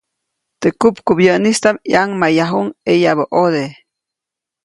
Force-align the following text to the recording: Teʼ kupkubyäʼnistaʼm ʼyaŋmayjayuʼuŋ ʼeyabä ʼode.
Teʼ 0.61 0.75
kupkubyäʼnistaʼm 0.81 1.77
ʼyaŋmayjayuʼuŋ 1.91 2.67
ʼeyabä 2.87 3.23
ʼode. 3.31 3.63